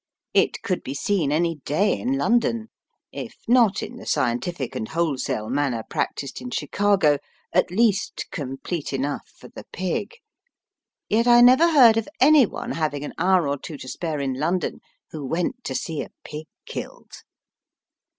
It 0.33 0.63
could 0.63 0.81
be 0.81 0.95
seen 0.95 1.31
any 1.31 1.57
day 1.63 1.99
in 1.99 2.13
London, 2.17 2.69
if 3.11 3.35
not 3.47 3.83
in 3.83 3.97
the 3.97 4.07
scientific 4.07 4.75
and 4.75 4.87
wholesale 4.87 5.47
manner 5.47 5.83
practised 5.87 6.41
in 6.41 6.49
Chicago, 6.49 7.19
at 7.53 7.69
least 7.69 8.25
complete 8.31 8.93
enough 8.93 9.31
for 9.37 9.49
the 9.49 9.65
pig. 9.71 10.15
Yet 11.07 11.27
I 11.27 11.41
never 11.41 11.69
heard 11.71 11.97
of 11.97 12.09
any 12.19 12.47
one 12.47 12.71
having 12.71 13.03
an 13.05 13.13
hour 13.19 13.47
or 13.47 13.59
two 13.59 13.77
to 13.77 13.87
spare 13.87 14.19
in 14.19 14.33
London 14.33 14.79
who 15.11 15.23
went 15.23 15.63
to 15.65 15.75
see 15.75 16.01
a 16.01 16.09
pig 16.23 16.47
killed. 16.65 17.11